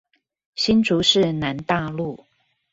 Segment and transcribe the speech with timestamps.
[0.55, 2.25] 新竹市南大路